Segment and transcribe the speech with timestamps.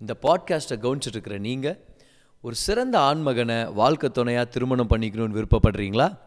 [0.00, 1.84] இந்த பாட்காஸ்ட்டை கவனிச்சிட்ருக்கிற நீங்கள்
[2.40, 6.18] ஒரு சிறந்த ஆண்மகனை வாழ்க்கை துணையாக திருமணம் பண்ணிக்கணும்னு விருப்பப்படுறீங்களா?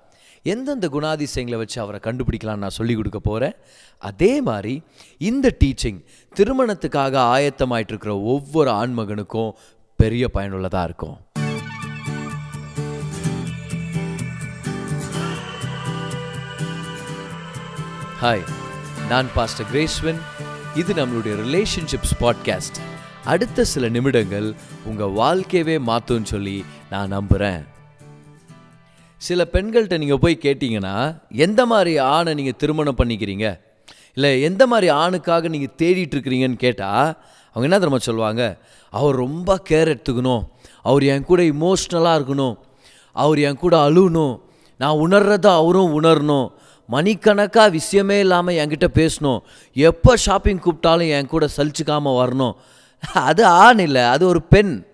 [0.43, 3.53] எந்தெந்த குணாதிசயங்களை வச்சு அவரை கண்டுபிடிக்கலாம்னு நான் சொல்லிக் கொடுக்க போகிறேன்
[3.97, 4.81] அதே மாதிரி
[5.17, 6.03] இந்த டீச்சிங்
[6.35, 9.51] திருமணத்துக்காக ஆயத்தமாயிட்டிருக்கிற ஒவ்வொரு ஆண்மகனுக்கும்
[9.95, 11.17] பெரிய பயனுள்ளதாக இருக்கும்.
[18.21, 18.43] ஹாய்
[19.09, 20.21] நான் பாஸ்டர் கிரேஸ்வன்
[20.75, 22.89] இது நம்மளுடைய ரிலேஷன்ஷிப்ஸ் பாட்காஸ்ட்
[23.25, 24.53] அடுத்த சில நிமிடங்கள்
[24.85, 27.65] உங்கள் வாழ்க்கையவே மாற்றும்னு சொல்லி நான் நம்புகிறேன்
[29.17, 33.59] சில பெண்கள்கிட்ட நீங்கள் போய் கேட்டிங்கன்னா எந்த மாதிரி ஆணை நீங்கள் திருமணம் பண்ணிக்கிறீங்க?
[34.13, 38.57] இல்லை எந்த மாதிரி ஆணுக்காக நீங்கள் தேடிட்டுருக்கிறீங்கன்னு கேட்டால் அவங்க என்ன தெரியுமா சொல்லுவாங்க?
[38.89, 40.43] அவர் ரொம்ப கேர் எடுத்துக்கணும்.
[40.81, 42.57] அவர் என் கூட இமோஷ்னலாக இருக்கணும்.
[43.11, 44.41] அவர் என் கூட அழுகணும்
[44.77, 46.51] நான் உணர்றத அவரும் உணரணும்.
[46.87, 49.39] மணிக்கணக்காக விஷயமே இல்லாமல் என்கிட்ட பேசணும்.
[49.73, 52.55] எப்போ ஷாப்பிங் கூப்பிட்டாலும் என் கூட சலிச்சுக்காமல் வரணும்.
[53.13, 54.85] அது ஆண் இல்லை அது ஒரு பெண்.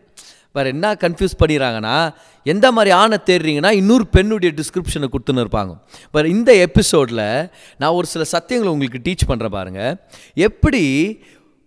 [0.52, 5.78] வேறு என்ன கன்ஃபியூஸ் பண்ணிடுறாங்கன்னா எந்த மாதிரி ஆணை தேடுறீங்கன்னா இன்னொரு பெண்ணுடைய டிஸ்கிரிப்ஷனை கொடுத்துன்னு இருப்பாங்க.
[6.12, 9.96] பட் இந்த எபிசோடில் நான் ஒரு சில சத்தியங்களை உங்களுக்கு டீச் பண்ணுறேன் பாருங்கள்
[10.34, 10.84] எப்படி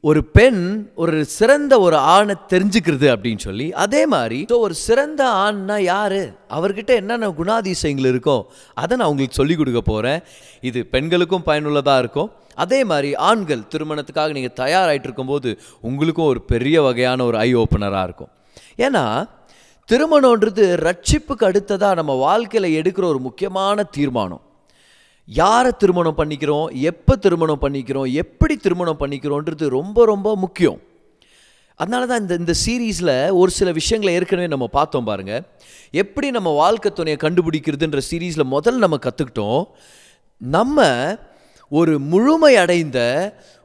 [0.04, 0.60] ஒரு பெண்
[1.02, 6.20] ஒரு சிறந்த ஒரு ஆணை தெரிஞ்சுக்கிறது அப்படின்னு சொல்லி அதே மாதிரி ஸோ ஒரு சிறந்த ஆண்னா யார்?
[6.56, 8.36] அவர்கிட்ட என்னென்ன குணாதிசயங்கள் இருக்கோ
[8.74, 10.20] அதை நான் உங்களுக்கு சொல்லிக் கொடுக்க போகிறேன்
[10.60, 12.30] இது பெண்களுக்கும் பயனுள்ளதாக இருக்கும்.
[12.54, 18.32] அதே மாதிரி ஆண்கள் திருமணத்துக்காக நீங்கள் தயாராகிட்டு இருக்கும்போது உங்களுக்கும் ஒரு பெரிய வகையான ஒரு ஐ ஓப்பனராக இருக்கும்.
[18.86, 19.04] ஏன்னா
[19.88, 24.42] திருமணன்றது ரட்சிப்புக்கு அடுத்ததாக நம்ம வாழ்க்கையில் எடுக்கிற ஒரு முக்கியமான தீர்மானம்.
[25.31, 30.81] யாரை திருமணம் பண்ணிக்கிறோம் எப்போ திருமணம் பண்ணிக்கிறோம் எப்படி திருமணம் பண்ணிக்கிறோன்றது ரொம்ப ரொம்ப முக்கியம்.
[31.77, 35.45] அதனால தான் இந்த இந்த சீரீஸில் ஒரு சில விஷயங்களை ஏற்கனவே நம்ம பார்த்தோம் பாருங்கள்
[35.91, 39.62] எப்படி நம்ம வாழ்க்கை துணையை கண்டுபிடிக்கிறதுன்ற சீரீஸில் முதல்ல நம்ம கற்றுக்கிட்டோம்
[40.41, 40.89] நம்ம
[41.69, 42.98] ஒரு முழுமை அடைந்த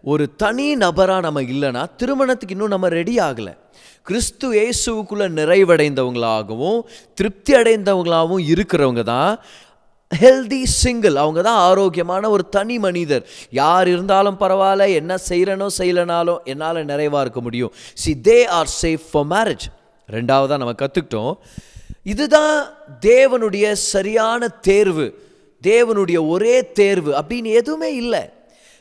[0.03, 3.53] ஒரு தனி நபராக நம்ம இல்லைன்னா திருமணத்துக்கு இன்னும் நம்ம ரெடி ஆகலை.
[4.03, 6.79] கிறிஸ்து இயேசுவுக்குள்ளே நிறைவடைந்தவங்களாகவும்
[7.13, 9.39] திருப்தி அடைந்தவங்களாகவும் இருக்கிறவங்க தான்
[10.19, 13.27] ஹெல்தி சிங்கிள் அவங்க தான் ஆரோக்கியமான ஒரு தனி மனிதர்.
[13.49, 17.73] யார் இருந்தாலும் பரவாயில்ல என்ன செய்கிறனோ செய்யலனாலும் என்னால் நிறைவாக இருக்க முடியும்.
[17.93, 19.65] See they are safe for marriage
[20.11, 21.33] ரெண்டாவதாக நம்ம கற்றுக்கிட்டோம்
[22.03, 22.65] இதுதான்
[23.01, 25.23] தேவனுடைய சரியான தேர்வு.
[25.63, 27.11] தேவனுடைய ஒரே தேர்வு.
[27.11, 28.33] அப்படின்னு எதுவுமே இல்லை.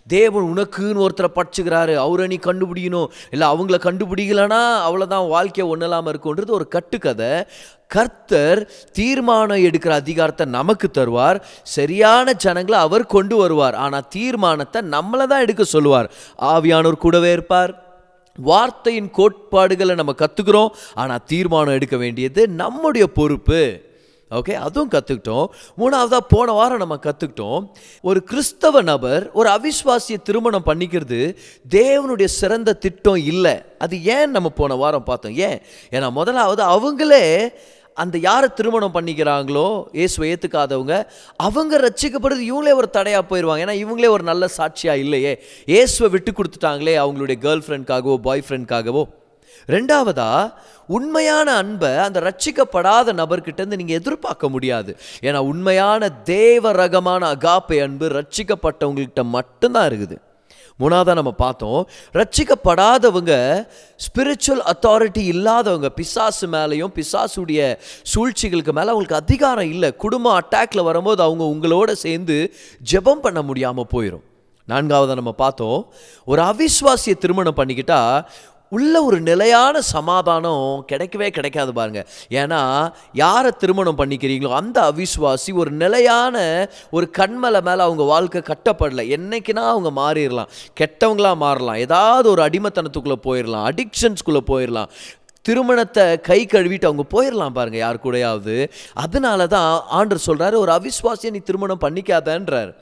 [0.06, 3.08] தேவன் உனக்குன்னு ஒருத்தரை படிச்சுக்கிறாரு அவரை நீ கண்டுபிடிக்கணும்.
[3.30, 7.30] இல்லை அவங்கள கண்டுபிடிக்கலனா அவ்வளோதான் வாழ்க்கையை ஒன்றும் இல்லாமல் இருக்கும்ன்றது ஒரு கட்டுக்கதை.
[7.86, 8.60] கர்த்தர்
[8.92, 11.38] தீர்மானம் எடுக்கிற அதிகாரத்தை நமக்கு தருவார்.
[11.62, 13.74] சரியான ஜனங்களை அவர் கொண்டு வருவார்.
[13.74, 16.10] ஆனால் தீர்மானத்தை நம்மளை தான் எடுக்க சொல்லுவார்.
[16.52, 17.74] ஆவியானோர் கூடவே இருப்பார்.
[18.38, 23.60] வார்த்தையின் கோட்பாடுகளை நம்ம கற்றுக்குறோம் ஆனால் தீர்மானம் எடுக்க வேண்டியது நம்முடைய பொறுப்பு.
[24.38, 25.46] ஓகே அதுவும் கற்றுக்கிட்டோம்
[25.80, 27.62] மூணாவதாக போன வாரம் நம்ம கற்றுக்கிட்டோம்
[28.08, 31.20] ஒரு கிறிஸ்தவ நபர் ஒரு அவிஸ்வாசிய திருமணம் பண்ணிக்கிறது
[31.70, 33.54] தேவனுடைய சிறந்த திட்டம் இல்லை.
[33.78, 35.36] அது ஏன் நம்ம போன வாரம் பார்த்தோம்?
[35.48, 35.58] ஏன்?
[35.90, 37.24] ஏன்னா முதலாவது அவங்களே
[37.96, 40.94] அந்த யாரை திருமணம் பண்ணிக்கிறாங்களோ இயேசுவை ஏற்றுக்காதவங்க
[41.36, 45.32] அவங்க ரசிக்கப்படுறது இவங்களே ஒரு தடையாக போயிடுவாங்க ஏன்னா இவங்களே ஒரு நல்ல சாட்சியாக இல்லையே.
[45.66, 49.04] இயேசுவை விட்டு கொடுத்துட்டாங்களே அவங்களுடைய கேர்ள் ஃப்ரெண்ட்காகவோ பாய் ஃப்ரெண்ட்காகவோ
[49.68, 50.52] ரெண்டாவதா
[50.86, 54.96] உண்மையான அன்பை அந்த ரட்சிக்கப்படாத நபர்கிட்டேருந்து நீங்கள் எதிர்பார்க்க முடியாது.
[55.20, 60.16] ஏன்னா உண்மையான தேவ ரகமான அகாப்பை அன்பு ரட்சிக்கப்பட்டவங்கள்கிட்ட மட்டும்தான் இருக்குது.
[60.80, 61.80] மூணாவதாக நம்ம பார்த்தோம்
[62.12, 63.32] ரட்சிக்கப்படாதவங்க
[64.04, 67.60] ஸ்பிரிச்சுவல் அத்தாரிட்டி இல்லாதவங்க பிசாசு மேலேயும் பிசாசுடைய
[68.12, 69.90] சூழ்ச்சிகளுக்கு மேலே அவங்களுக்கு அதிகாரம் இல்லை.
[70.04, 72.38] குடும்பம் அட்டாக்ல வரும்போது அவங்க உங்களோட சேர்ந்து
[72.92, 74.24] ஜெபம் பண்ண முடியாமல் போயிடும்
[74.68, 75.80] நான்காவதாக நம்ம பார்த்தோம்
[76.24, 77.98] ஒரு அவிஸ்வாசிய திருமணம் பண்ணிக்கிட்டா
[78.74, 82.00] உள்ள ஒரு நிலையான சமாதானம் கிடைக்கவே கிடைக்காது பாருங்க.
[82.30, 82.60] ஏன்னா
[83.12, 86.36] யாரை திருமணம் பண்ணிக்கிறீங்களோ அந்த அவிஸ்வாசி ஒரு நிலையான
[86.90, 89.04] ஒரு கண்மலை மேலே அவங்க வாழ்க்கை கட்டப்படலை.
[89.16, 90.50] என்னைக்குனா அவங்க மாறிடலாம்.
[90.80, 91.80] கெட்டவங்களாக மாறலாம்.
[91.86, 93.66] ஏதாவது ஒரு அடிமத்தனத்துக்குள்ளே போயிடலாம்.
[93.70, 94.88] அடிக்ஷன்ஸ்குள்ளே போயிடலாம்.
[95.44, 98.56] திருமணத்தை கை கழுவிட்டு அவங்க போயிடலாம் பாருங்க யார் கூடயாவது.
[99.04, 102.72] அதனால தான் ஆண்டர் சொல்கிறாரு ஒரு அவிஸ்வாசியை நீ திருமணம் பண்ணிக்காதன்றார்.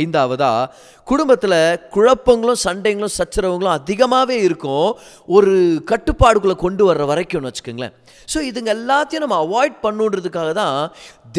[0.00, 0.50] ஐந்தாவதா
[1.10, 1.56] குடும்பத்தில்
[1.94, 4.90] குழப்பங்களும் சண்டைங்களும் சச்சரவுங்களும் அதிகமாகவே இருக்கும்.
[5.36, 5.54] ஒரு
[5.90, 7.96] கட்டுப்பாடுக்குள்ளே கொண்டு வர்ற வரைக்கும்னு வச்சுக்கோங்களேன்.
[8.34, 10.78] ஸோ இதுங்க எல்லாத்தையும் நம்ம அவாய்ட் பண்ணுன்றதுக்காக தான்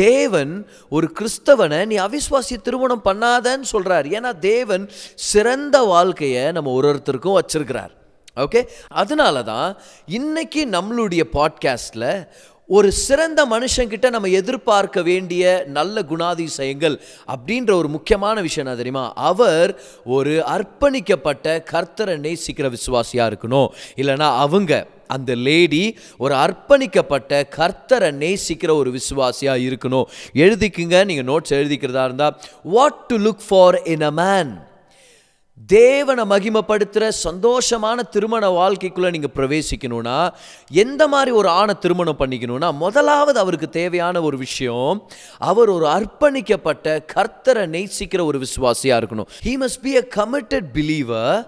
[0.03, 0.53] தேவன்
[0.97, 4.85] ஒரு கிறிஸ்தவனை நீ அவிஸ்வாசிய திருமணம் பண்ணாதன்னு சொல்கிறார் ஏன்னா தேவன்
[5.31, 7.93] சிறந்த வாழ்க்கையை நம்ம ஒரு ஒருத்தருக்கும் வச்சிருக்கிறார்.
[8.35, 12.27] ஓகே அதனால தான் இன்றைக்கி நம்மளுடைய பாட்காஸ்டில்
[12.67, 19.13] ஒரு சிறந்த மனுஷங்கிட்ட நம்ம எதிர்பார்க்க வேண்டிய நல்ல குணாதிசயங்கள் அப்படின்ற ஒரு முக்கியமான விஷயம் என்ன தெரியுமா?
[19.13, 23.67] அவர் ஒரு அர்ப்பணிக்கப்பட்ட கர்த்தரை நேசிக்கிற விசுவாசியாக இருக்கணும்.
[23.95, 30.03] இல்லைன்னா அவங்க அந்த லேடி ஒரு அர்ப்பணிக்கப்பட்ட கர்த்தரை நேசிக்கிற ஒரு விசுவாசியாக இருக்கணும்.
[30.33, 34.69] எழுதிக்குங்க நீங்கள் நோட்ஸ் எழுதிக்கிறதா இருந்தால் what to look for in a man
[35.67, 40.29] தேவனை மகிமைப்படுத்துகிற சந்தோஷமான திருமண வாழ்க்கைக்குள்ளே நீங்கள் பிரவேசிக்கணும்னா
[40.69, 47.65] எந்த மாதிரி ஒரு ஆணை திருமணம் பண்ணிக்கணும்னா முதலாவது அவருக்கு தேவையான ஒரு விஷயம் அவர் ஒரு அர்ப்பணிக்கப்பட்ட கர்த்தரை
[47.69, 49.27] நேசிக்கிற ஒரு விசுவாசியாக இருக்கணும்.
[49.45, 51.47] He must be a committed believer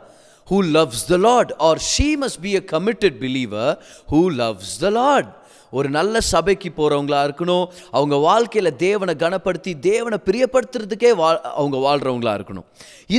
[0.49, 3.77] who loves the lord or she must be a committed believer
[4.11, 5.42] who loves the lord
[5.77, 7.65] ஒரு நல்ல சபைக்கு போகிறவங்களா இருக்கணும்.
[7.97, 11.29] அவங்க வாழ்க்கையில் தேவனை கனப்படுத்தி தேவனை பிரியப்படுத்துறதுக்கே வா
[11.61, 12.67] அவங்க வாழ்கிறவங்களா இருக்கணும்.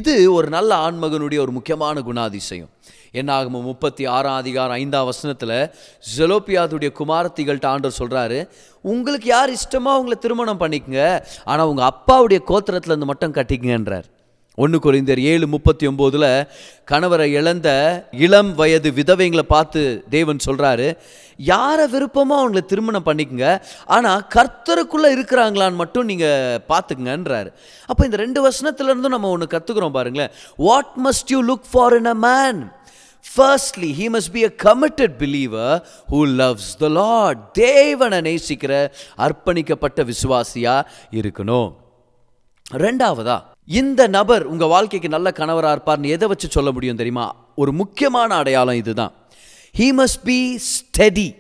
[0.01, 2.71] இது ஒரு நல்ல ஆண்மகனுடைய ஒரு முக்கியமான குணாதிசயம்.
[3.21, 5.59] என்னாகும் முப்பத்தி ஆறாம் அதிகாரம் ஐந்தாம் வசனத்தில்
[6.15, 8.39] ஜெலோபியாதுடைய குமாரத்திகள்கிட்ட ஆண்டவர் சொல்கிறாரு
[8.93, 11.05] உங்களுக்கு யார் இஷ்டமோ அவங்கள திருமணம் பண்ணிக்கங்க.
[11.45, 14.09] ஆனால் உங்கள் அப்பாவுடைய கோத்திரத்துலேருந்து மட்டும் கட்டிக்கங்கன்றார்.
[14.59, 16.27] ஒன்று குறைந்தர் ஏழு முப்பத்தி ஒம்போதில்
[16.91, 17.69] கணவரை இழந்த
[18.25, 19.81] இளம் வயது விதவைங்களை பார்த்து
[20.15, 20.89] தேவன் சொல்கிறாரு
[21.53, 23.49] யாரை விருப்பமோ அவங்கள திருமணம் பண்ணிக்கங்க
[23.97, 27.51] ஆனால் கர்த்தருக்குள்ளே இருக்கிறாங்களான்னு மட்டும் நீங்கள் பார்த்துக்குங்கன்றாரு.
[27.91, 30.33] அப்போ இந்த ரெண்டு வசனத்துலேருந்தும் நம்ம ஒன்று கற்றுக்குறோம் பாருங்களேன்.
[30.69, 32.61] What must you look for in a man
[33.25, 35.75] firstly he must be a committed believer
[36.13, 38.73] who loves the lord தேவனை நேசிக்கிற
[39.27, 40.87] அர்ப்பணிக்கப்பட்ட விசுவாசியாக
[41.21, 41.71] இருக்கணும்.
[42.85, 47.37] ரெண்டாவதா இந்த நபர் உங்கள் வாழ்க்கைக்கு நல்ல கணவராக இருப்பார்னு எதை வச்சு சொல்ல முடியும் தெரியுமா?
[47.55, 49.13] ஒரு முக்கியமான அடையாளம் இதுதான்.
[49.79, 51.37] He must be steady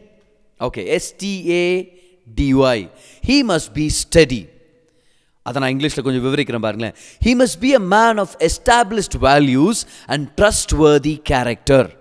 [0.61, 1.89] okay S T A
[2.37, 2.91] D Y
[3.27, 4.49] he must be steady
[5.43, 6.95] அதை நான் இங்கிலீஷில் கொஞ்சம் விவரிக்கிறேன் பாருங்களேன்.
[7.25, 10.41] He must be a man of established values and
[10.77, 12.01] trustworthy character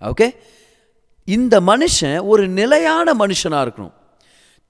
[0.00, 0.36] okay
[1.24, 3.96] இந்த மனுஷன் ஒரு நிலையான மனுஷனாக இருக்கணும்.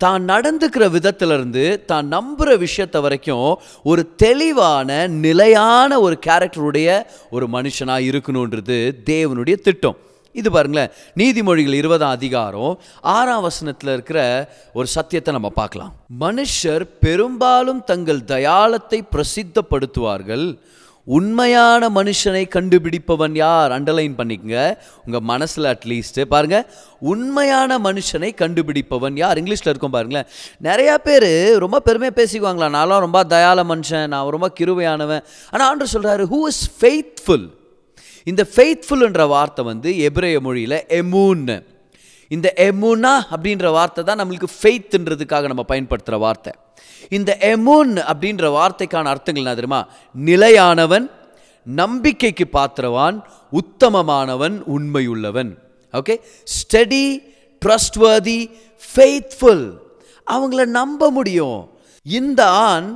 [0.00, 3.48] தான் நடந்துக்கிற விதத்திலிருந்து தான் நம்புகிற விஷயத்தை வரைக்கும்
[3.90, 6.88] ஒரு தெளிவான நிலையான ஒரு கேரக்டருடைய
[7.36, 8.76] ஒரு மனுஷனாக இருக்கணுன்றது
[9.10, 9.98] தேவனுடைய திட்டம்.
[10.34, 12.72] இது பாருங்களேன் நீதிமொழிகள் இருபதாம் அதிகாரம்
[13.16, 14.20] ஆறாம் வசனத்தில் இருக்கிற
[14.78, 15.92] ஒரு சத்தியத்தை நம்ம பார்க்கலாம்.
[16.24, 20.46] மனுஷர் பெரும்பாலும் தங்கள் தயாளத்தை பிரசித்தப்படுத்துவார்கள்
[21.16, 23.70] உண்மையான மனுஷனை கண்டுபிடிப்பவன் யார்?
[23.76, 24.58] அண்டர்லைன் பண்ணிக்கங்க.
[25.06, 26.66] உங்கள் மனசில் அட்லீஸ்ட்டு பாருங்கள்
[27.12, 29.38] உண்மையான மனுஷனை கண்டுபிடிப்பவன் யார்?
[29.43, 30.28] இங்கிலீஷில் இருக்கும் பாருங்களேன்.
[30.69, 31.31] நிறையா பேர்
[31.64, 32.69] ரொம்ப பெருமையாக பேசிக்குவாங்களா?
[32.78, 34.06] நான்லாம் ரொம்ப தயால மனுஷன்.
[34.06, 37.49] நான் ரொம்ப கிருவையானவன் ஆனால் ஆண்டு சொல்கிறாரு ஹூ இஸ் ஃபெய்த்ஃபுல்
[38.26, 41.58] இந்த ஃபெய்த்ஃபுல்ன்ற வார்த்தை வந்து எப்ரேய மொழியில் எமூன்னு
[42.31, 46.52] இந்த எமுனா அப்படின்ற வார்த்தை தான் நம்மளுக்கு ஃபெய்த்ன்றதுக்காக நம்ம பயன்படுத்துகிற வார்த்தை.
[47.16, 49.80] இந்த எமுன் அப்படின்ற வார்த்தைக்கான அர்த்தங்கள் என்ன தெரியுமா?
[50.14, 51.06] நிலையானவன்
[51.66, 53.16] நம்பிக்கைக்கு பாத்திரவான்
[53.52, 55.50] உத்தமமானவன் உண்மையுள்ளவன்.
[55.94, 56.14] ஓகே
[56.56, 57.04] ஸ்டடி
[57.62, 58.40] ட்ரஸ்ட்வர்தி
[58.82, 59.66] ஃபெய்த்ஃபுல்
[60.26, 61.60] அவங்கள நம்ப முடியும்.
[62.06, 62.40] இந்த
[62.70, 62.88] ஆண்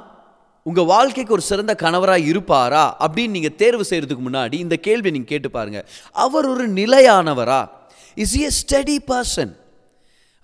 [0.67, 2.85] உங்கள் வாழ்க்கைக்கு ஒரு சிறந்த கணவராக இருப்பாரா?
[3.05, 5.87] அப்படின்னு நீங்கள் தேர்வு செய்கிறதுக்கு முன்னாடி இந்த கேள்வி நீங்கள் கேட்டு பாருங்கள்
[6.25, 7.63] அவர் ஒரு நிலையானவரா?
[8.17, 9.53] Is he steady person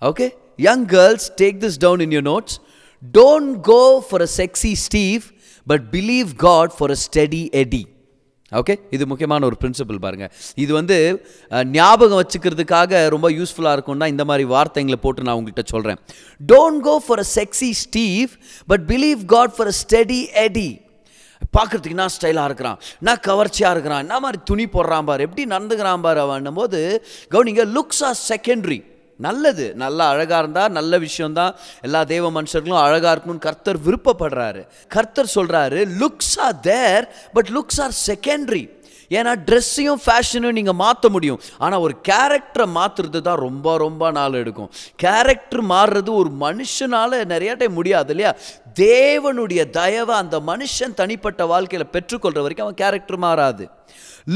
[0.01, 0.27] okay
[0.67, 2.57] young girls take this down in your notes
[3.03, 5.23] don't go for a sexy Steve
[5.67, 7.87] but believe God for a steady Eddie
[8.51, 11.23] okay இது முக்கியமான ஒரு பிரின்சிபல் பாருங்கள் இது வந்து
[11.71, 15.99] ஞாபகம் வச்சுக்கிறதுக்காக ரொம்ப யூஸ்ஃபுல்லாக இருக்கும்னா இந்த மாதிரி வார்த்தைங்களை போட்டு நான் உங்கள்கிட்ட சொல்கிறேன்
[16.41, 18.29] don't go for a sexy Steve
[18.67, 20.81] but believe God for a steady Eddie
[21.57, 22.79] பார்க்குறதுக்கு நான் ஸ்டைலாக இருக்கிறான்?
[22.99, 23.99] நான் கவர்ச்சியாக இருக்கிறான்?
[23.99, 25.21] என்ன மாதிரி துணி போடுறான் பாரு?
[25.23, 28.79] எப்படி நடந்துக்கிறான் பாரு அவன் போது கவனிங்க லுக்ஸ் ஆர் செகண்டரி
[29.27, 29.65] நல்லது.
[29.83, 31.53] நல்லா அழகாக இருந்தால் நல்ல விஷயம்தான்.
[31.87, 34.61] எல்லா தேவ மனுஷர்களும் அழகாக இருக்கணும்னு கர்த்தர் விருப்பப்படுறாரு.
[34.95, 38.65] கர்த்தர் சொல்கிறாரு looks are there but looks are secondary
[39.17, 41.39] ஏன்னா ட்ரெஸ்ஸையும் ஃபேஷனையும் நீங்கள் மாற்ற முடியும்.
[41.57, 44.69] ஆனால் ஒரு கேரக்டரை மாற்றுறது தான் ரொம்ப ரொம்ப நாள் எடுக்கும்.
[45.03, 48.33] கேரக்டர் மாறுறது ஒரு மனுஷனால் நிறைய டைம் முடியாது இல்லையா?
[48.83, 53.65] தேவனுடைய தயவை அந்த மனுஷன் தனிப்பட்ட வாழ்க்கையில் பெற்றுக்கொள்கிற வரைக்கும் அவன் கேரக்டர் மாறாது.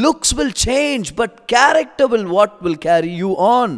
[0.03, 3.75] Looks will change but character will what will carry you on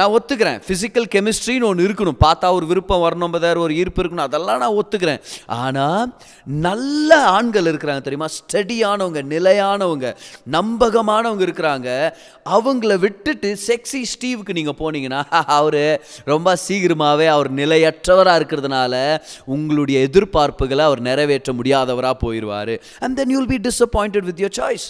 [0.00, 0.58] நான் ஒத்துக்கிறேன்.
[0.66, 2.18] ஃபிசிக்கல் கெமிஸ்ட்ரின்னு ஒன்று இருக்கணும்.
[2.24, 4.26] பார்த்தா ஒரு விருப்பம் வரணும் பதார் ஒரு ஈர்ப்பு இருக்கணும்.
[4.28, 5.20] அதெல்லாம் நான் ஒத்துக்கிறேன்.
[5.62, 6.06] ஆனால்
[6.68, 8.28] நல்ல ஆண்கள் இருக்கிறாங்க தெரியுமா?
[8.38, 10.06] ஸ்டடியானவங்க நிலையானவங்க
[10.56, 11.88] நம்பகமானவங்க இருக்கிறாங்க.
[12.56, 15.20] அவங்கள விட்டுட்டு செக்ஸி ஸ்டீவுக்கு நீங்கள் போனீங்கன்னா
[15.58, 15.82] அவர்
[16.32, 18.94] ரொம்ப சீக்கிரமாகவே அவர் நிலையற்றவராக இருக்கிறதுனால
[19.56, 24.86] உங்களுடைய எதிர்பார்ப்புகளை அவர் நிறைவேற்ற முடியாதவராக போயிடுவார் and then you'll be disappointed with your choice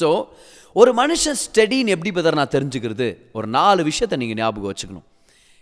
[0.00, 0.08] so
[0.74, 3.16] ஒரு மனுஷன் ஸ்டடின்னு எப்படி பதர் நான் தெரிஞ்சுக்கிறது?
[3.32, 5.04] ஒரு நாலு விஷயத்தை நீங்கள் ஞாபகம் வச்சுக்கணும்.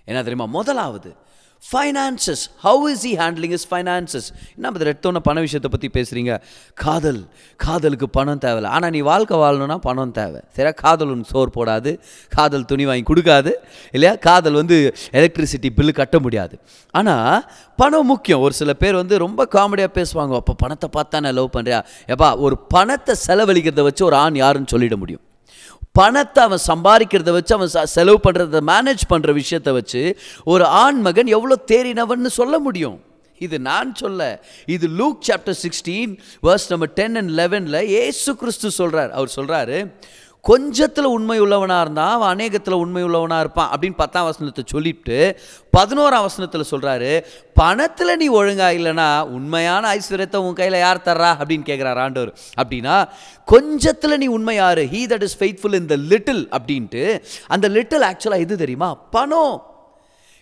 [0.05, 0.45] என்ன தெரியுமா?
[0.45, 1.15] முதலாவது
[1.73, 6.41] finances how is he handling his finances என்ன பதர் எடுத்தோன்னே பண விஷயத்தை பற்றி பேசுகிறீங்க
[6.75, 7.29] காதல்.
[7.57, 8.65] காதலுக்கு பணம் தேவையில்ல.
[8.65, 10.41] ஆனால் நீ வாழ்க்கை வாழணும்னா பணம் தேவை.
[10.53, 10.71] சரியா?
[10.71, 11.99] காதல் ஒன்று சோர் போடாது.
[12.29, 13.53] காதல் துணி வாங்கி கொடுக்காது.
[13.93, 14.15] இல்லையா?
[14.15, 16.59] காதல் வந்து எலக்ட்ரிசிட்டி பில்லு கட்ட முடியாது.
[16.91, 18.41] ஆனால் பணம் முக்கியம்.
[18.41, 20.35] ஒரு சில பேர் வந்து ரொம்ப காமெடியாக பேசுவாங்க.
[20.35, 24.97] அப்போ பணத்தை பார்த்தா நான் லவ் பண்ணுறியா எப்பா ஒரு பணத்தை செலவழிக்கிறத வச்சு ஒரு ஆண் யாருன்னு சொல்லிட
[24.97, 25.21] முடியும்.
[25.93, 30.03] பணத்தை அவன் சம்பாதிக்கிறத வச்சு அவன் செலவு பண்ணுறத மேனேஜ் பண்ணுற விஷயத்தை வச்சு
[30.45, 32.99] ஒரு ஆண் மகன் எவ்வளோ தேறினவன்னு சொல்ல முடியும்.
[33.39, 39.11] இது நான் சொல்ல இது Luke chapter sixteen verse number ten and லெவனில் ஏசு கிறிஸ்து சொல்கிறார்
[39.11, 39.79] அவர் சொல்கிறாரு
[40.49, 45.41] கொஞ்சத்தில் உண்மை உள்ளவனாக இருந்தால் அவன் அநேகத்தில் உண்மை உள்ளவனாக இருப்பான் அப்படின்னு பத்தாம் வசனத்தை சொல்லிவிட்டு
[45.77, 51.31] பதினோராம் வசனத்தில் சொல்கிறாரு பணத்தில் நீ ஒழுங்காக இல்லைனா உண்மையான ஐஸ்வர்யத்தை உன் கையில் யார் தர்றா?
[51.39, 52.39] அப்படின்னு கேட்குறாரு ஆண்டவர்.
[52.63, 53.09] அப்படின்னா
[53.47, 58.39] கொஞ்சத்தில் நீ உண்மை யார் he that is faithful in the little அப்படின்ட்டு அந்த லிட்டில் ஆக்சுவலாக
[58.39, 58.95] எது தெரியுமா?
[58.95, 59.65] பணம்.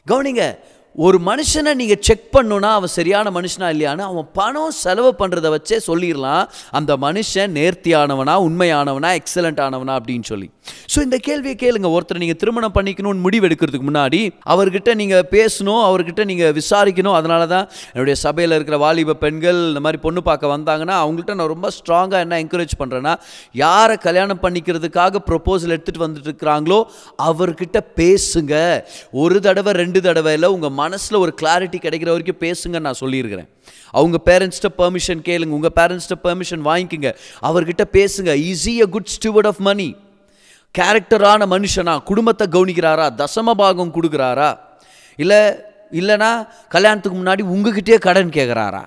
[0.07, 0.59] கவனிங்க
[1.07, 6.45] ஒரு மனுஷனை நீங்கள் செக் பண்ணுனா அவன் சரியான மனுஷனா இல்லையான்னு அவன் பணம் செலவு பண்ணுறதை வச்சே சொல்லிடலாம்.
[6.79, 10.49] அந்த மனுஷன் நேர்த்தியானவனா உண்மையானவனா எக்ஸலண்ட் ஆனவனா அப்படின்னு சொல்லி.
[10.93, 11.89] ஸோ இந்த கேள்வியை கேளுங்க.
[11.97, 14.21] ஒருத்தர் நீங்கள் திருமணம் பண்ணிக்கணும்னு முடிவு எடுக்கிறதுக்கு முன்னாடி
[14.55, 17.17] அவர்கிட்ட நீங்கள் பேசணும் அவர்கிட்ட நீங்கள் விசாரிக்கணும்.
[17.21, 21.71] அதனால தான் என்னுடைய சபையில் இருக்கிற வாலிப பெண்கள் இந்த மாதிரி பொண்ணு பார்க்க வந்தாங்கன்னா அவங்கள்ட்ட நான் ரொம்ப
[21.79, 23.15] ஸ்ட்ராங்காக என்ன என்கரேஜ் பண்ணுறேன்னா
[23.65, 26.81] யாரை கல்யாணம் பண்ணிக்கிறதுக்காக ப்ரொப்போசல் எடுத்துகிட்டு வந்துட்டு இருக்கிறாங்களோ
[27.29, 28.55] அவர்கிட்ட பேசுங்க.
[29.23, 33.49] ஒரு தடவை ரெண்டு தடவை இல்லை உங்கள் மனசில் ஒரு கிளாரிட்டி கிடைக்கிற வரைக்கும் பேசுங்க நான் சொல்லியிருக்கிறேன்.
[33.99, 35.55] அவங்க பேரண்ட்ஸ்கிட்ட பெர்மிஷன் கேளுங்க.
[35.59, 37.11] உங்கள் பேரண்ட்ஸ்கிட்ட பெர்மிஷன் வாங்கிக்கோங்க.
[37.49, 38.31] அவர்கிட்ட பேசுங்க.
[38.51, 39.89] Is he a good steward of money
[40.75, 41.95] கேரக்டரான மனுஷனா?
[42.11, 43.07] குடும்பத்தை கவனிக்கிறாரா?
[43.21, 44.51] தசம பாகம் கொடுக்குறாரா?
[45.23, 45.41] இல்லை
[46.01, 46.31] இல்லைனா
[46.75, 48.83] கல்யாணத்துக்கு முன்னாடி உங்ககிட்டயே கடன் கேட்குறாரா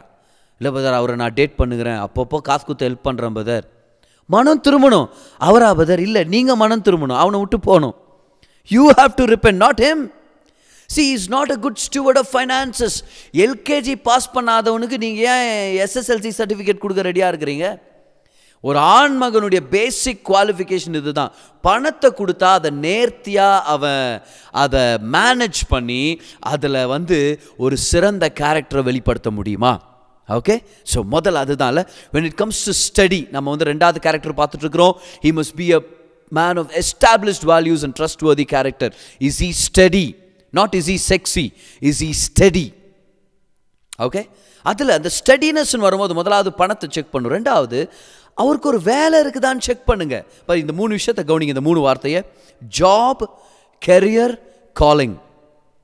[0.60, 2.00] இல்லை பதர் அவரை நான் டேட் பண்ணுகிறேன்.
[2.05, 3.65] அப்பப்போ காசு கொடுத்து ஹெல்ப் பண்ணுறேன் பதர்
[4.34, 5.08] மனம் திரும்பணும்.
[5.48, 7.20] அவரா பதர் இல்லை நீங்கள் மனம் திரும்பணும்.
[7.24, 7.96] அவனை விட்டு போகணும்.
[8.75, 10.03] You have to repent not him
[10.93, 12.98] she is not a good steward of finances
[13.45, 15.48] LKG pass பண்ணாதவனுக்கு நீங்கள் ஏன்
[15.86, 17.67] எஸ்எஸ்எல்சி சர்டிஃபிகேட் கொடுக்க ரெடியாக இருக்கிறீங்க?
[18.63, 21.31] ஒரு ஆண் மகனுடைய பேசிக் குவாலிஃபிகேஷன் இதுதான்.
[21.63, 24.10] பணத்தை கொடுத்தா அதை நேர்த்தியாக அவன்
[24.63, 24.83] அதை
[25.15, 26.03] மேனேஜ் பண்ணி
[26.51, 27.17] அதில் வந்து
[27.65, 29.74] ஒரு சிறந்த கேரக்டரை வெளிப்படுத்த முடியுமா?
[30.29, 30.55] ஓகே
[30.91, 31.83] ஸோ முதல்ல இல்லை.
[32.15, 34.95] When it comes to steady நம்ம வந்து ரெண்டாவது character பார்த்துட்ருக்குறோம்
[35.25, 35.79] he must be a
[36.31, 37.98] man of established values and
[38.29, 38.93] trustworthy character
[39.29, 40.05] is he steady
[40.60, 41.46] not is he sexy
[41.89, 42.67] is he steady
[44.05, 44.22] okay
[44.70, 47.34] அதில் அந்த ஸ்டடினஸ்ன்னு வரும்போது முதலாவது பணத்தை செக் பண்ணும்.
[47.36, 47.79] ரெண்டாவது
[48.41, 50.15] அவருக்கு ஒரு வேலை இருக்குதான்னு செக் பண்ணுங்க.
[50.39, 52.22] இப்போ இந்த மூணு விஷயத்தை கவனிங்க இந்த மூணு வார்த்தையை.
[52.79, 53.24] ஜாப்
[53.81, 54.36] கெரியர்
[54.81, 55.15] காலிங்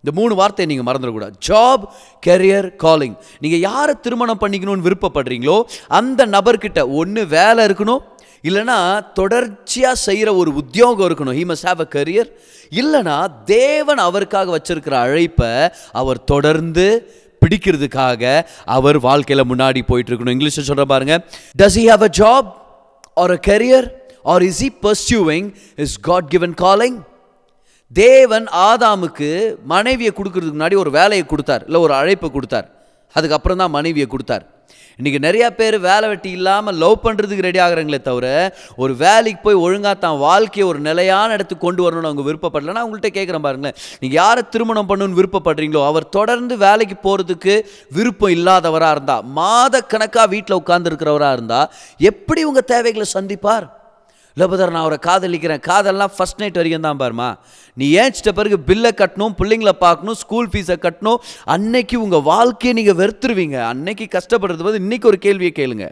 [0.08, 1.34] இந்த மூணு வார்த்தையை நீங்கள் மறந்துடக்கூடாது.
[1.48, 1.86] ஜாப்
[2.28, 5.58] கெரியர் காலிங் நீங்கள் யாரை திருமணம் பண்ணிக்கணும்னு விருப்பப்படுறீங்களோ
[6.00, 8.04] அந்த நபர்கிட்ட ஒன்று வேலை இருக்கணும்
[8.48, 8.78] இல்லைனா
[9.20, 11.38] தொடர்ச்சியாக செய்கிற ஒரு உத்தியோகம் இருக்கணும்.
[11.40, 12.30] ஹீ மஸ் ஹாவ் அ கரியர்
[12.82, 13.16] இல்லைனா
[13.52, 15.52] தேவன் அவருக்காக வச்சிருக்கிற அழைப்பை
[16.02, 16.88] அவர் தொடர்ந்து
[17.42, 18.24] பிடிக்கிறதுக்காக
[18.78, 21.18] அவர் வாழ்க்கையில் முன்னாடி போயிட்டு இருக்கணும் இங்கிலீஷில் சொல்கிற பாருங்க.
[21.62, 22.48] Does he have a job
[23.24, 23.88] or a career
[24.36, 25.50] or is he pursuing
[25.86, 26.98] his God given calling
[27.92, 29.30] தேவன் ஆதாமுக்கு
[29.72, 31.64] மனைவியை கொடுக்கறதுக்கு முன்னாடி ஒரு வேலையை கொடுத்தார்.
[31.68, 32.68] இல்லை ஒரு அழைப்பை கொடுத்தார்.
[33.16, 34.46] அதுக்கப்புறம் தான் மனைவியை கொடுத்தார்.
[35.00, 38.28] இன்றைக்கி நிறையா பேர் வேலை வெட்டி இல்லாமல் லவ் பண்ணுறதுக்கு ரெடி ஆகுறாங்களே தவிர
[38.84, 43.46] ஒரு வேலைக்கு போய் ஒழுங்காக தான் வாழ்க்கையை ஒரு நிலையான இடத்துக்கு கொண்டு வரணும்னு அவங்க விருப்பப்படலைன்னா அவங்கள்ட்ட கேட்குறேன்
[43.46, 43.78] பாருங்களேன்.
[44.02, 47.56] நீங்கள் யாரை திருமணம் பண்ணணும்னு விருப்பப்படுறீங்களோ அவர் தொடர்ந்து வேலைக்கு போகிறதுக்கு
[47.98, 51.70] விருப்பம் இல்லாதவராக இருந்தால் மாத கணக்காக வீட்டில் உட்காந்துருக்கிறவராக இருந்தால்
[52.12, 53.68] எப்படி உங்கள் தேவைகளை சந்திப்பார்?
[54.40, 55.62] லபுதர் நான் அவரை காதலிக்கிறேன்.
[55.70, 57.30] காதல்லாம் ஃபஸ்ட் நைட் வரைக்கும் தான் பாருமா
[57.78, 61.22] நீ ஏஞ்சிட்ட பிறகு பில்லை கட்டணும் பிள்ளைங்கள பார்க்கணும் ஸ்கூல் ஃபீஸை கட்டணும்.
[61.56, 63.58] அன்னைக்கு உங்கள் வாழ்க்கையை நீங்கள் வெறுத்துருவீங்க.
[63.72, 65.88] அன்னைக்கு கஷ்டப்படுறது போது இன்றைக்கி ஒரு கேள்வியை கேளுங்க.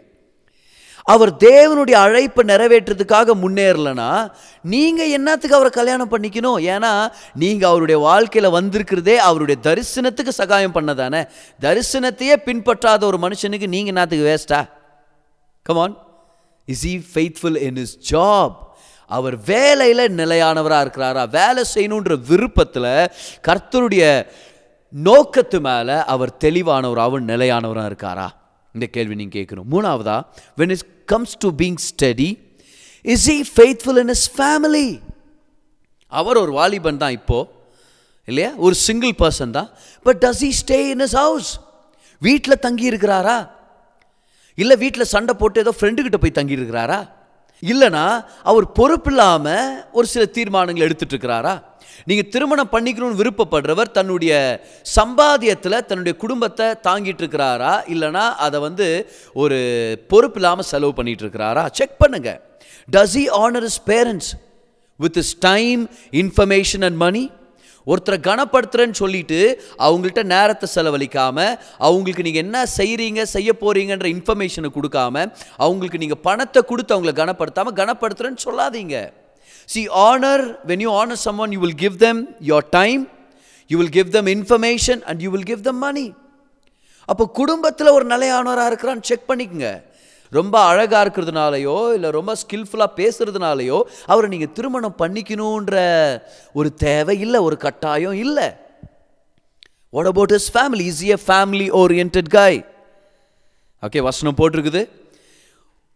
[1.12, 4.08] அவர் தேவனுடைய அழைப்பை நிறைவேற்றுறதுக்காக முன்னேறலனா
[4.72, 6.58] நீங்கள் என்னத்துக்கு அவரை கல்யாணம் பண்ணிக்கணும்?
[6.74, 6.90] ஏன்னா
[7.42, 11.20] நீங்கள் அவருடைய வாழ்க்கையில் வந்திருக்கிறதே அவருடைய தரிசனத்துக்கு சகாயம் பண்ணதானே.
[11.66, 14.60] தரிசனத்தையே பின்பற்றாத ஒரு மனுஷனுக்கு நீங்கள் என்னத்துக்கு வேஸ்ட்டா
[15.66, 15.96] come on
[16.72, 18.56] is he faithful in his job
[19.10, 21.22] அவர் வேலையில் நிலையானவராக இருக்கிறாரா?
[21.38, 22.90] வேலை செய்யணுன்ற விருப்பத்தில்
[23.48, 24.04] கர்த்தருடைய
[24.92, 28.28] நோக்கத்து மேலே அவர் தெளிவானவராகவும் நிலையானவராக இருக்காரா?
[28.74, 29.68] இந்த கேள்வி நீங்கள் கேட்கணும்.
[29.74, 30.16] மூணாவதா
[30.60, 32.30] when is comes to being steady
[33.02, 34.88] is he faithful in his family
[36.12, 37.48] அவர் ஒரு வாலிபன் தான் இப்போது
[38.28, 38.50] இல்லையா?
[38.56, 39.70] ஒரு சிங்கிள் பர்சன் தான்.
[40.06, 41.50] But does he stay in his house
[42.22, 43.38] வீட்டில் தங்கி இருக்கிறாரா
[44.58, 46.98] இல்லை வீட்டில் சண்டை போட்டு ஏதோ ஃப்ரெண்டுக்கிட்ட போய் தங்கியிருக்கிறாரா?
[47.62, 48.04] இல்லைனா
[48.42, 51.54] அவர் பொறுப்பில்லாமல் ஒரு சில தீர்மானங்கள் எடுத்துட்டு இருக்கிறாரா
[52.04, 54.32] நீங்கள் திருமணம் பண்ணிக்கணும்னு விருப்பப்படுறவர் தன்னுடைய
[54.96, 58.88] சம்பாதியத்தில் தன்னுடைய குடும்பத்தை தாங்கிட்டு இருக்கிறாரா இல்லைனா அதை வந்து
[59.34, 59.58] ஒரு
[60.08, 62.30] பொறுப்பு இல்லாமல் செலவு பண்ணிட்டு இருக்கிறாரா செக் பண்ணுங்க.
[62.92, 64.30] Does he honour his parents
[65.00, 65.82] with his time
[66.22, 67.24] information and money
[67.90, 69.40] ஒருத்தரை கனப்படுத்துறேன்னு சொல்லிட்டு
[69.86, 71.52] அவங்கள்ட்ட நேரத்தை செலவழிக்காமல்
[71.86, 75.24] அவங்களுக்கு நீங்கள் என்ன செய்கிறீங்க செய்ய போகிறீங்கன்ற இன்ஃபர்மேஷனை கொடுக்காம
[75.64, 78.96] அவங்களுக்கு நீங்கள் பணத்தை கொடுத்து அவங்கள கனப்படுத்தாமல் கனப்படுத்துறேன்னு சொல்லாதீங்க.
[79.72, 83.02] See honour when you honour someone you will give them your time
[83.70, 86.06] you will give them information and you will give them money
[87.12, 89.68] அப்போ குடும்பத்தில் ஒரு நிலையானவராக இருக்கிறான்னு செக் பண்ணிக்கங்க.
[90.30, 95.76] ரொம்ப அழகாக இருக்கிறதுனாலையோ இல்லை ரொம்ப ஸ்கில்ஃபுல்லாக பேசுகிறதுனாலையோ அவரை நீங்கள் திருமணம் பண்ணிக்கணுன்ற
[96.52, 98.50] ஒரு தேவை இல்லை ஒரு கட்டாயம் இல்லை.
[99.90, 102.66] What about is family is a family oriented guy
[103.82, 104.88] okay வசனம் போட்டிருக்குது.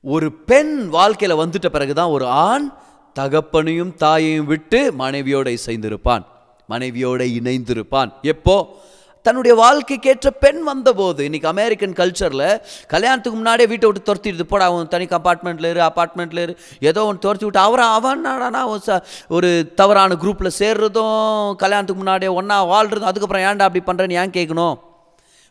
[0.02, 2.72] ஒரு பெண் வாழ்க்கையில் வந்துட்ட பிறகுதான் ஒரு ஆண்
[3.18, 6.24] தகப்பனையும் தாயையும் விட்டு மனைவியோட இசைந்திருப்பான்.
[6.68, 8.12] மனைவியோட இணைந்திருப்பான்.
[8.22, 8.80] எப்போ?
[9.22, 14.42] தன்னுடைய வாழ்க்கைக்கேற்ற பெண் வந்தபோது இன்னைக்கு அமெரிக்கன் கல்ச்சரில் கல்யாணத்துக்கு முன்னாடியே வீட்டை விட்டு துரத்திடுது.
[14.42, 16.56] போட அவன் தனி அப்பார்ட்மெண்ட்டில் இரு அப்பார்ட்மெண்ட்டில் இரு.
[16.80, 18.24] ஏதோ ஒன்று துரத்தி விட்டு அவரை அவன்
[18.66, 24.30] ஒரு ச- ஒரு தவறான குரூப்பில் சேர்றதும் கல்யாணத்துக்கு முன்னாடியே ஒன்றா வாழ்றதும் அதுக்கப்புறம் ஏன்டா அப்படி பண்ணுறேன்னு ஏன்
[24.30, 24.76] கேட்கணும்?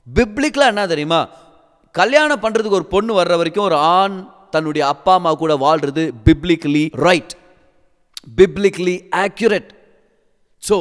[0.08, 1.28] பிப்ளிக்கில் என்ன தெரியுமா?
[1.96, 4.18] கல்யாணம் பண்ணுறதுக்கு ஒரு பொண்ணு வர்ற வரைக்கும் ஒரு ஆண்
[4.50, 7.34] தன்னுடைய அப்பா அம்மா கூட வாழ்றது biblically right
[8.38, 9.70] biblically accurate
[10.64, 10.78] so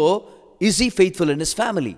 [0.59, 1.95] is he faithful in his family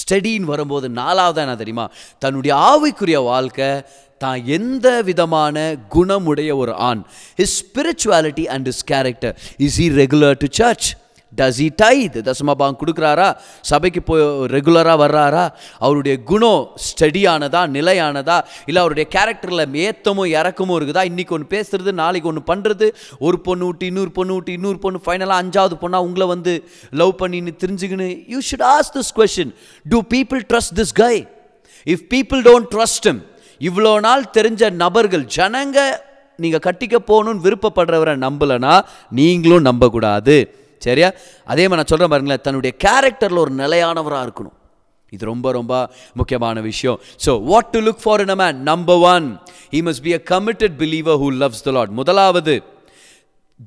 [0.00, 1.90] ஸ்டடின்னு வரும்போது நாலாவது என்ன தெரியுமா?
[2.18, 3.84] தன்னுடைய ஆவிக்குரிய வாழ்க்கை
[4.18, 7.02] தான் எந்த விதமான குணமுடைய ஒரு ஆண்.
[7.36, 10.96] His spirituality and his character is he regular to church
[11.38, 12.16] does he tithe?
[12.28, 13.28] தசமபாகம் கொடுக்குறாரா?
[13.70, 14.22] சபைக்கு போய்
[14.54, 15.44] ரெகுலராக வர்றாரா?
[15.78, 18.36] அவருடைய குணம் ஸ்டடியானதா நிலையானதா?
[18.66, 21.04] இல்லை அவருடைய கேரக்டரில் ஏத்தமும் இறக்கமும் இருக்குதா?
[21.12, 25.42] இன்றைக்கி ஒன்று பேசுறது நாளைக்கு ஒன்று பண்ணுறது ஒரு பொண்ணு விட்டு இன்னொரு பொண்ணு விட்டு இன்னொரு பொண்ணு ஃபைனலாக
[25.44, 26.54] அஞ்சாவது பொண்ணாக உங்களை வந்து
[26.90, 29.52] லவ் பண்ணின்னு தெரிஞ்சுக்கின்னு you should ask this question
[29.88, 31.14] to people trust this guy
[31.86, 33.10] if people don't trust
[33.60, 35.78] இவ்வளோ நாள் தெரிஞ்ச நபர்கள் ஜனங்க
[36.36, 38.74] நீங்கள் கட்டிக்க போகணும்னு விருப்பப்படுறவரை நம்பலைன்னா
[39.10, 40.36] நீங்களும் நம்பக்கூடாது.
[40.86, 41.08] சரியா?
[41.52, 44.56] அதே மாதிரி நான் சொல்கிறேன் பாருங்களேன் தன்னுடைய கேரக்டரில் ஒரு நிலையானவராக இருக்கணும்.
[45.16, 45.72] இது ரொம்ப ரொம்ப
[46.20, 46.98] முக்கியமான விஷயம்.
[47.24, 49.26] So what to look for in a man number one
[49.74, 52.54] he must be a committed believer who loves the lord முதலாவது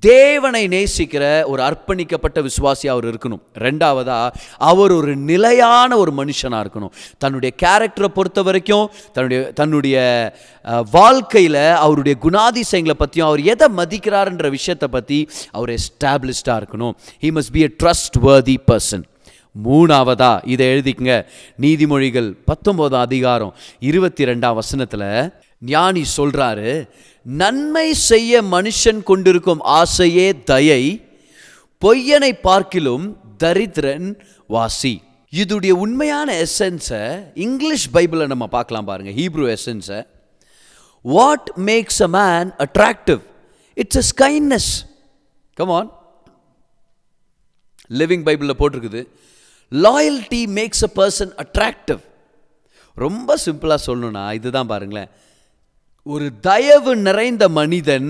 [0.02, 3.42] தேவனை நேசிக்கிற ஒரு அர்ப்பணிக்கப்பட்ட விசுவாசி அவர் இருக்கணும்.
[3.66, 4.18] ரெண்டாவதா
[4.58, 6.94] அவர் ஒரு நிலையான ஒரு மனுஷனாக இருக்கணும்.
[7.18, 9.96] தன்னுடைய கேரக்டரை பொறுத்த வரைக்கும் தன்னுடைய தன்னுடைய
[10.92, 15.20] வாழ்க்கையில் அவருடைய குணாதிசயங்களை பற்றியும் அவர் எதை மதிக்கிறாருன்ற விஷயத்தை பற்றி
[15.52, 16.94] அவர் எஸ்டாப்ளிஷ்டாக இருக்கணும்.
[17.24, 17.72] He must be a
[18.28, 19.06] trustworthy person
[19.66, 21.14] மூணாவதா இதை எழுதிக்கங்க.
[21.64, 25.08] நீதிமொழிகள் பத்தொம்போதாம் அதிகாரம் இருபத்தி ரெண்டாம் வசனத்தில்
[25.60, 26.90] ஞானி சொல்கிறாரு
[27.22, 31.08] நன்மை செய்ய மனுஷன் கொண்டிருக்கும் ஆசையே தயை
[31.82, 35.04] பொய்யனை பார்க்கிலும் தரித்திரன் வாசி.
[35.32, 40.08] இதுடைய உண்மையான எசன்ஸை இங்கிலீஷ் பைபிளை நம்ம பார்க்கலாம் பாருங்க Hebrew எசன்ஸை
[41.02, 43.22] what makes a man attractive
[43.74, 44.72] it's his kindness
[45.54, 45.90] come on
[47.90, 49.08] living பைபிளில் போட்டிருக்குது.
[49.72, 52.00] Loyalty makes a person attractive
[52.94, 55.10] ரொம்ப சிம்பிளாக சொல்லணும்னா இதுதான் பாருங்களேன்.
[56.14, 58.10] ஒரு தயவு நிறைந்த மனிதன்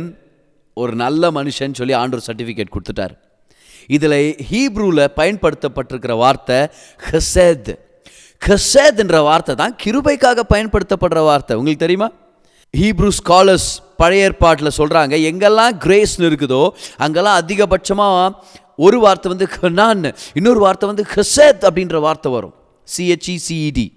[0.73, 3.13] ஒரு நல்ல மனுஷன் சொல்லி ஆண்டவர் சர்டிஃபிகேட் கொடுத்துட்டார்.
[3.87, 6.57] இதில் ஹீப்ரூவில் பயன்படுத்தப்பட்டிருக்கிற வார்த்தை
[7.09, 7.71] ஹெசேத்.
[8.47, 11.57] ஹெசேத் என்ற வார்த்தை தான் கிருபைக்காக பயன்படுத்தப்படுற வார்த்தை.
[11.57, 12.09] உங்களுக்கு தெரியுமா?
[12.73, 16.61] ஹீப்ரூ ஸ்காலர்ஸ் பழைய ஏற்பாட்டில் சொல்கிறாங்க எங்கெல்லாம் கிரேஸ்னு இருக்குதோ
[16.97, 18.29] அங்கெல்லாம் அதிகபட்சமாக
[18.75, 22.55] ஒரு வார்த்தை வந்து ஹனான் இன்னொரு வார்த்தை வந்து ஹெசேத் அப்படின்ற வார்த்தை வரும்.
[22.97, 23.89] சிஹெச்இசிஇடி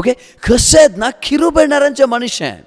[0.00, 0.12] ஓகே
[0.48, 2.62] ஹெசேத்னா கிருபை நிறைஞ்ச மனுஷன்.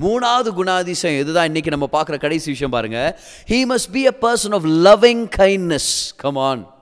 [0.00, 3.20] மூணாவது குணாதிசயம் இதுதான் இன்னைக்கு நம்ம பார்க்குற கடைசி விஷயம் பாருங்க.
[3.48, 6.74] He must be a person of loving kindness come on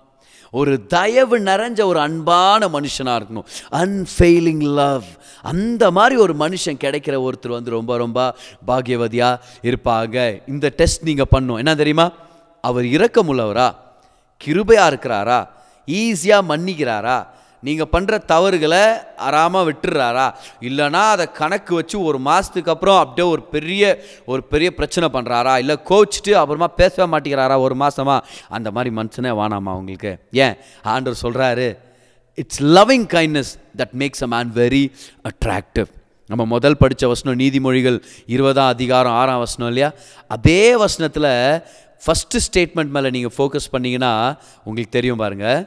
[0.50, 3.46] ஒரு தயவு நிறைஞ்ச ஒரு அன்பான மனுஷனாக இருக்கணும்.
[3.70, 5.04] அன்ஃபெயிலிங் லவ்
[5.42, 10.42] அந்த மாதிரி ஒரு மனுஷன் கிடைக்கிற ஒருத்தர் வந்து ரொம்ப ரொம்ப பாகியவதியாக இருப்பாங்க.
[10.46, 11.56] இந்த டெஸ்ட் நீங்கள் பண்ணும்.
[11.56, 12.10] என்ன தெரியுமா?
[12.60, 13.74] அவர் இரக்கமுள்ளவரா?
[14.44, 15.48] கிருபையாக இருக்கிறாரா?
[15.86, 17.26] ஈஸியாக மன்னிக்கிறாரா?
[17.64, 18.82] நீங்கள் பண்ணுற தவறுகளை
[19.18, 20.26] அறாமல் விட்டுறாரா?
[20.62, 23.82] இல்லைனா அதை கணக்கு வச்சு ஒரு மாதத்துக்கு அப்புறம் அப்படியே ஒரு பெரிய
[24.26, 28.16] ஒரு பெரிய பிரச்சனை பண்ணுறாரா இல்லை கோச்சிட்டு அப்புறமா பேசவே மாட்டேங்கிறாரா ஒரு மாதமா
[28.48, 30.12] அந்த மாதிரி மனுஷனே வானாமா உங்களுக்கு?
[30.46, 30.56] ஏன்?
[30.84, 31.68] ஆண்டவர் சொல்கிறாரு
[32.38, 34.84] it's loving kindness that makes a man very
[35.24, 35.90] attractive
[36.30, 37.96] நம்ம முதல் படித்த வசனம் நீதிமொழிகள்
[38.26, 39.88] இருபதாம் அதிகாரம் ஆறாம் வசனம் இல்லையா?
[40.30, 41.30] அதே வசனத்தில்
[42.02, 44.12] ஃபஸ்ட்டு ஸ்டேட்மெண்ட் மேலே நீங்கள் ஃபோக்கஸ் பண்ணிங்கன்னா
[44.64, 45.60] உங்களுக்கு தெரியும் பாருங்கள்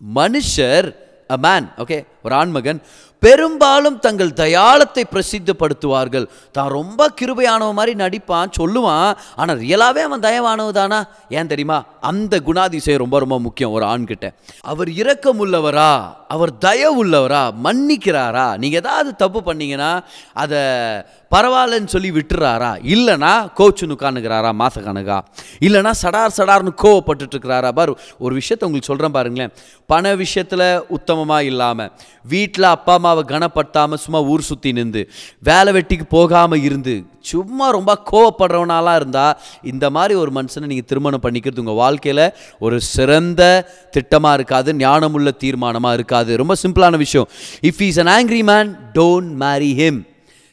[0.00, 0.86] மனுஷர்
[1.30, 2.80] அ மேன் ஓகே ஒரு ஆண்மகன்
[3.22, 6.26] பெரும்பாலும் தங்கள் தயாளத்தை பிரசித்தப்படுத்துவார்கள்.
[6.56, 9.12] தான் ரொம்ப கிருபையானவ மாதிரி நடிப்பான் சொல்லுவான்.
[9.40, 10.98] ஆனால் ரியலாகவே அவன் தயவானவ தானா
[11.38, 11.78] ஏன் தெரியுமா?
[12.10, 14.28] அந்த குணாதிசயம் ரொம்ப ரொம்ப முக்கியம் ஒரு ஆண்கிட்ட.
[14.72, 15.90] அவர் இரக்கம் உள்ளவரா
[16.34, 17.42] அவர் தயவுள்ளவரா?
[17.66, 18.46] மன்னிக்கிறாரா?
[18.62, 19.90] நீங்கள் ஏதாவது தப்பு பண்ணீங்கன்னா
[20.42, 20.62] அதை
[21.34, 22.72] பரவாயில்லன்னு சொல்லி விட்டுறாரா?
[22.94, 25.18] இல்லைனா கோச்சுன்னு உட்காந்துக்கிறாரா மாச கணக்கா?
[25.66, 27.70] இல்லைனா சடார் சடார்னு கோவப்பட்டுட்டு இருக்கிறாரா?
[27.78, 29.54] பாரு ஒரு விஷயத்தை உங்களுக்கு சொல்கிறேன் பாருங்களேன்.
[29.92, 31.90] பண விஷயத்தில் உத்தமமாக இல்லாமல்
[32.32, 35.02] வீட்டில் அப்பா அம்மாவை கனப்படுத்தாமல் சும்மா ஊர் சுற்றி நின்று
[35.48, 36.94] வேலை வெட்டிக்கு போகாமல் இருந்து
[37.30, 39.36] சும்மா ரொம்ப கோவப்படுறவனாலாம் இருந்தால்
[39.72, 42.24] இந்த மாதிரி ஒரு மனுஷனை நீங்கள் திருமணம் பண்ணிக்கிறது உங்கள் வாழ்க்கையில்
[42.64, 43.42] ஒரு சிறந்த
[43.96, 46.30] திட்டமாக இருக்காது ஞானமுள்ள தீர்மானமாக இருக்காது.
[46.42, 47.28] ரொம்ப சிம்பிளான விஷயம்.
[47.70, 50.00] If he's an angry man don't marry him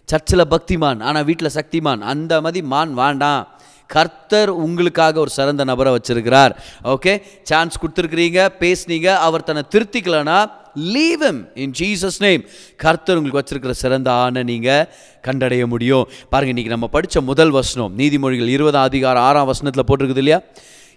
[0.09, 3.43] சர்ச்சில் பக்திமான் ஆனால் வீட்டில் சக்திமான் அந்த மாதிரி மான் வேண்டாம்.
[3.89, 6.53] கர்த்தர் உங்களுக்காக ஒரு சிறந்த நபரை வச்சிருக்கிறார்.
[6.93, 7.13] ஓகே
[7.49, 10.39] சான்ஸ் கொடுத்துருக்குறீங்க பேசுனீங்க அவர் தன்னை திருத்திக்கலன்னா
[10.75, 12.43] leave him in Jesus name
[12.75, 14.89] கர்த்தர் உங்களுக்கு வச்சிருக்கிற சிறந்த ஆணை நீங்கள்
[15.27, 16.07] கண்டடைய முடியும்.
[16.29, 20.41] பாருங்க இன்னைக்கு நம்ம படித்த முதல் வசனம் நீதிமொழிகள் இருபதாம் அதிகாரம் ஆறாம் வசனத்தில் போட்டிருக்குது இல்லையா?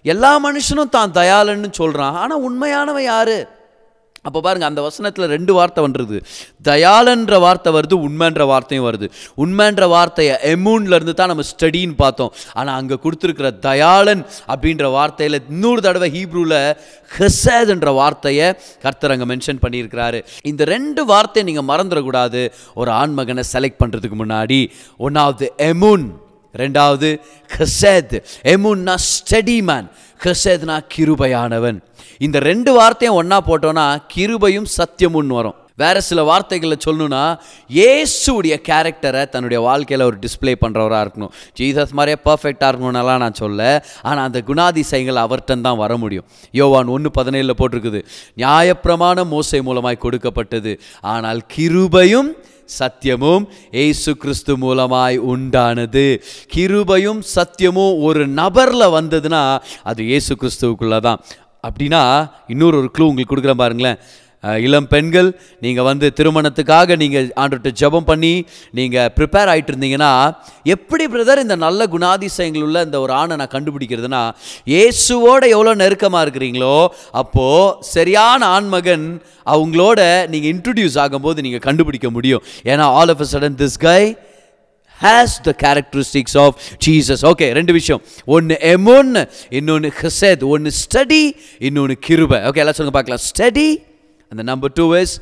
[0.01, 3.54] எல்லா மனுஷனும் தான் தயாளன்னு சொல்கிறான் ஆனால் உண்மையானவன் யாரு?
[4.27, 6.17] அப்போ பாருங்கள் அந்த வசனத்தில் ரெண்டு வார்த்தை வந்துருது.
[6.69, 9.07] தயாளன்ற வார்த்தை வருது உண்மைன்ற வார்த்தையும் வருது.
[9.43, 12.31] உண்மைன்ற வார்த்தையை எமூன்லேருந்து தான் நம்ம ஸ்டடின்னு பார்த்தோம்.
[12.59, 16.59] ஆனால் அங்கே கொடுத்துருக்கிற தயாளன் அப்படின்ற வார்த்தையில் இன்னொரு தடவை ஹீப்ரூவில்
[17.17, 18.49] ஹெசேதுன்ற வார்த்தையை
[18.85, 20.21] கர்த்தர் அங்கே மென்ஷன் பண்ணியிருக்கிறாரு.
[20.51, 22.43] இந்த ரெண்டு வார்த்தையை நீங்கள் மறந்துடக்கூடாது.
[22.81, 24.61] ஒரு ஆண்மகனை செலக்ட் பண்ணுறதுக்கு முன்னாடி
[25.07, 26.07] ஒன்றாவது எமுன்
[26.55, 27.07] ரெண்டாவது
[27.49, 28.13] ஹெசேத்
[28.51, 29.87] எமுன்னா ஸ்டடி மேன்
[30.23, 31.77] ஹெசேத்னா கிருபையானவன்.
[32.25, 35.59] இந்த ரெண்டு வார்த்தையும் ஒன்றா போட்டோன்னா கிருபையும் சத்தியமுன்னு வரும்.
[35.81, 37.21] வேறு சில வார்த்தைகளை சொல்லணும்னா
[37.85, 41.33] ஏசுடைய கேரக்டரை தன்னுடைய வாழ்க்கையில் ஒரு டிஸ்ப்ளே பண்ணுறவராக இருக்கணும்.
[41.59, 46.25] ஜீசஸ் மாதிரியே பர்ஃபெக்டாக இருக்கணும்னாலாம் நான் சொல்ல ஆனால் அந்த குணாதிசயங்கள் அவர்கிட்ட தான் வர முடியும்.
[46.51, 48.01] யோவான் ஒன்று பதினேழில் போட்டிருக்குது.
[48.43, 50.73] நியாயப்பிரமாணம் மோசை மூலமாய் கொடுக்கப்பட்டது.
[51.01, 52.31] ஆனால் கிருபையும்
[52.79, 56.05] சத்தியமும் ஏசு கிறிஸ்து மூலமாய் உண்டானது.
[56.55, 59.43] கிருபையும் சத்தியமும் ஒரு நபரில் வந்ததுன்னா
[59.83, 61.21] அது இயேசு கிறிஸ்துவுக்குள்ளே தான்
[61.67, 62.03] அப்படின்னா
[62.47, 63.99] இன்னொரு ஒரு க்ளூ உங்களுக்கு கொடுக்குறேன் பாருங்களேன்.
[64.67, 65.29] இளம் பெண்கள்
[65.65, 68.33] நீங்கள் வந்து திருமணத்துக்காக நீங்கள் ஆண்டுகிட்ட ஜெபம் பண்ணி
[68.79, 70.11] நீங்கள் ப்ரிப்பேர் ஆகிட்டு இருந்தீங்கன்னா
[70.75, 74.23] எப்படி பிரதர் இந்த நல்ல குணாதிசயங்கள் உள்ள இந்த ஒரு ஆணை நான் கண்டுபிடிக்கிறதுனா
[74.73, 76.75] இயேசுவோட எவ்வளோ நெருக்கமாக இருக்கிறீங்களோ
[77.23, 79.07] அப்போது சரியான ஆண்மகன்
[79.53, 79.99] அவங்களோட
[80.33, 82.43] நீங்கள் இன்ட்ரடியூஸ் ஆகும்போது நீங்கள் கண்டுபிடிக்க முடியும்.
[82.71, 83.99] ஏன்னா all of a sudden this guy
[84.99, 86.55] has the characteristics of
[86.85, 88.01] Jesus okay ரெண்டு விஷயம்.
[88.35, 89.11] ஒன்று எமோன்
[89.59, 90.45] இன்னொன்று ஹிசேத்.
[90.53, 91.23] ஒன்று ஸ்டடி
[91.67, 92.39] இன்னொன்று கிருபை.
[92.49, 93.25] ஓகே எல்லாம் சொல்லுங்கள் பார்க்கலாம்.
[93.29, 93.67] ஸ்டடி
[94.29, 95.21] அந்த number two is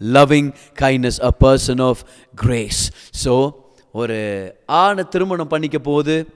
[0.00, 1.98] loving kindness a person of
[2.34, 2.92] grace
[3.24, 3.50] so
[3.92, 4.18] ஒரு
[4.66, 6.26] ஆணை திருமணம் பண்ணிக்க போது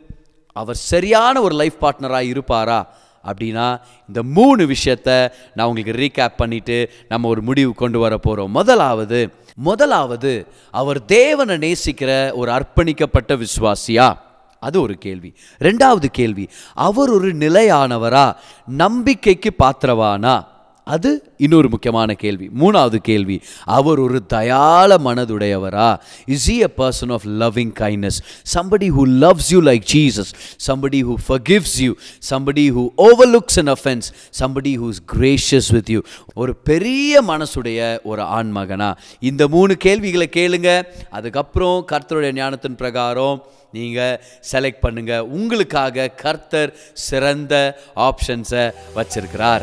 [0.52, 2.80] அவர் சரியான ஒரு லைஃப் பார்ட்னராக இருப்பாரா?
[3.26, 9.30] அப்படின்னா இந்த மூணு விஷயத்த நான் உங்களுக்கு ரீகேப் பண்ணிட்டு நம்ம ஒரு முடிவு கொண்டு வர போகிறோம் முதலாவது
[9.54, 14.18] முதலாவது அவர் தேவனை நேசிக்கிற ஒரு அர்ப்பணிக்கப்பட்ட விசுவாசியா?
[14.58, 15.34] அது ஒரு கேள்வி.
[15.58, 18.34] ரெண்டாவது கேள்வி அவர் ஒரு நிலையானவரா?
[18.66, 20.46] நம்பிக்கைக்கு பாத்திரவானா?
[20.84, 22.50] அது இன்னொரு முக்கியமான கேள்வி.
[22.60, 25.98] மூணாவது கேள்வி அவர் ஒரு தயாள மனதுடையவரா?
[26.26, 28.20] Is he a person of loving kindness
[28.54, 30.26] somebody who loves you like jesus?
[30.66, 31.92] Somebody who forgives you?
[32.30, 34.02] Somebody who overlooks an and offence
[34.38, 36.00] somebody who's gracious with you
[36.34, 38.96] ஒரு பெரிய மனசுடைய ஒரு ஆண்மகனா?
[39.20, 40.82] இந்த மூணு கேள்விகளை கேளுங்க.
[41.10, 44.20] அதுக்கப்புறம் கர்த்தருடைய ஞானத்தின் பிரகாரம் நீங்கள்
[44.52, 45.24] செலக்ட் பண்ணுங்க.
[45.24, 49.62] உங்களுக்காக கர்த்தர் சிறந்த ஆப்ஷன்ஸை வச்சிருக்கிறார்.